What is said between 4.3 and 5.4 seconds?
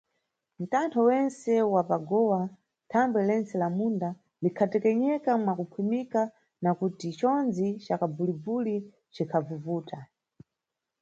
likhatekenyeka